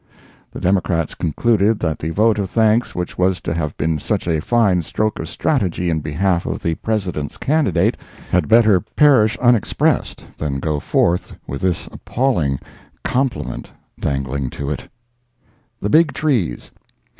The 0.51 0.59
Democrats 0.59 1.13
concluded 1.13 1.77
that 1.81 1.99
the 1.99 2.09
vote 2.09 2.39
of 2.39 2.49
thanks 2.49 2.95
which 2.95 3.19
was 3.19 3.39
to 3.41 3.53
have 3.53 3.77
been 3.77 3.99
such 3.99 4.27
a 4.27 4.39
fine 4.41 4.81
stroke 4.81 5.19
of 5.19 5.29
strategy 5.29 5.91
in 5.91 5.99
behalf 5.99 6.47
of 6.47 6.63
the 6.63 6.73
President's 6.73 7.37
candidate 7.37 7.97
had 8.31 8.47
better 8.47 8.79
perish 8.81 9.37
unexpressed 9.37 10.25
than 10.39 10.59
go 10.59 10.79
forth 10.79 11.33
with 11.45 11.61
this 11.61 11.85
appalling 11.91 12.57
compliment 13.03 13.69
dangling 13.99 14.49
to 14.49 14.71
it. 14.71 14.89
The 15.79 15.89
Big 15.91 16.13
Trees. 16.13 16.71